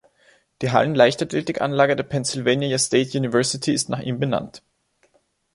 [0.63, 4.63] Die Hallen-Leichtathletikanlage der Pennsylvania State University ist nach ihm benannt.